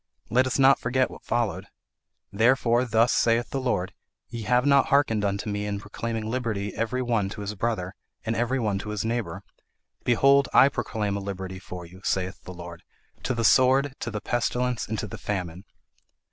Let 0.31 0.47
us 0.47 0.57
not 0.57 0.79
forget 0.79 1.11
what 1.11 1.23
followed. 1.23 1.67
'Therefore, 2.33 2.85
thus 2.85 3.13
saith 3.13 3.51
the 3.51 3.61
Lord 3.61 3.93
ye 4.29 4.41
have 4.45 4.65
not 4.65 4.87
harkened 4.87 5.23
unto 5.23 5.47
me 5.47 5.67
in 5.67 5.79
proclaiming 5.79 6.25
liberty 6.25 6.73
every 6.73 7.03
one 7.03 7.29
to 7.29 7.41
his 7.41 7.53
brother, 7.53 7.93
and 8.25 8.35
every 8.35 8.57
one 8.59 8.79
to 8.79 8.89
his 8.89 9.05
neighbour 9.05 9.43
behold 10.03 10.49
I 10.55 10.69
proclaim 10.69 11.15
a 11.17 11.21
liberty 11.21 11.59
for 11.59 11.85
you, 11.85 12.01
saith 12.03 12.41
the 12.45 12.51
Lord, 12.51 12.81
to 13.21 13.35
the 13.35 13.45
sword, 13.45 13.93
to 13.99 14.09
the 14.09 14.21
pestilence, 14.21 14.87
and 14.87 14.97
to 14.97 15.05
the 15.05 15.19
famine.' 15.19 15.65